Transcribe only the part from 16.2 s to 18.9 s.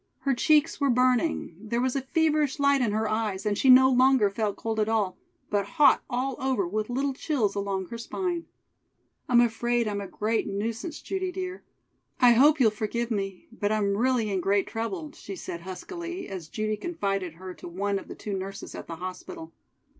as Judy confided her to one of the two nurses at